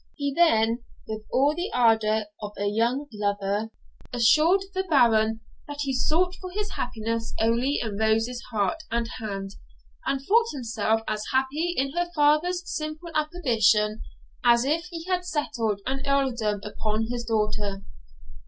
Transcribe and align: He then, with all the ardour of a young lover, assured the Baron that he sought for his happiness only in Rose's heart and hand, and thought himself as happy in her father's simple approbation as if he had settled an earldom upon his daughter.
He 0.15 0.33
then, 0.35 0.83
with 1.07 1.27
all 1.31 1.53
the 1.53 1.69
ardour 1.75 2.23
of 2.41 2.53
a 2.57 2.65
young 2.65 3.05
lover, 3.13 3.69
assured 4.11 4.63
the 4.73 4.83
Baron 4.85 5.41
that 5.67 5.81
he 5.81 5.93
sought 5.93 6.33
for 6.41 6.49
his 6.49 6.71
happiness 6.71 7.35
only 7.39 7.77
in 7.79 7.97
Rose's 7.99 8.41
heart 8.51 8.81
and 8.89 9.07
hand, 9.19 9.57
and 10.03 10.19
thought 10.19 10.47
himself 10.53 11.01
as 11.07 11.21
happy 11.31 11.75
in 11.77 11.91
her 11.91 12.09
father's 12.15 12.63
simple 12.65 13.09
approbation 13.13 14.01
as 14.43 14.65
if 14.65 14.85
he 14.85 15.03
had 15.03 15.23
settled 15.23 15.81
an 15.85 16.01
earldom 16.07 16.61
upon 16.63 17.05
his 17.11 17.23
daughter. 17.23 17.83